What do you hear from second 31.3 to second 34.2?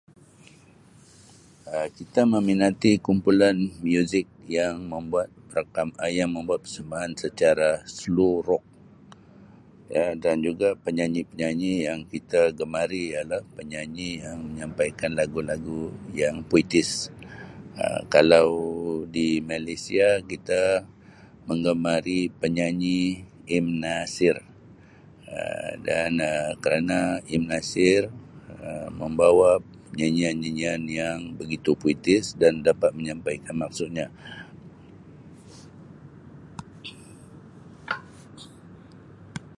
begitu puitis dan dapat menyampaikan maksudnya"